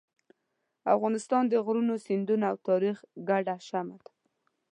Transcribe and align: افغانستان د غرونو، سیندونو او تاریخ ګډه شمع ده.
افغانستان 0.95 1.43
د 1.47 1.53
غرونو، 1.65 1.93
سیندونو 2.05 2.45
او 2.51 2.55
تاریخ 2.69 2.97
ګډه 3.29 3.55
شمع 3.67 3.97
ده. 4.03 4.11